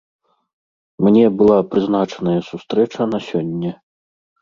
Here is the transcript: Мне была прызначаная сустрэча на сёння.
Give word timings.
Мне 1.09 1.25
была 1.43 1.59
прызначаная 1.75 2.37
сустрэча 2.51 3.11
на 3.15 3.25
сёння. 3.31 3.71